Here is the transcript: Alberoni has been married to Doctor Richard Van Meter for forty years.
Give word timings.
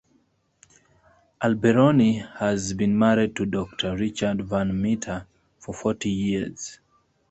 Alberoni 1.43 2.25
has 2.39 2.73
been 2.73 2.97
married 2.97 3.35
to 3.35 3.45
Doctor 3.45 3.95
Richard 3.95 4.41
Van 4.47 4.81
Meter 4.81 5.27
for 5.59 5.75
forty 5.75 6.09
years. 6.09 6.79